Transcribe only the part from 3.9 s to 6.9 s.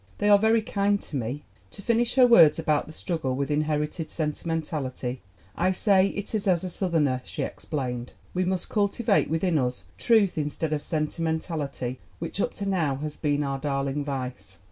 sentimentality: "I say it as a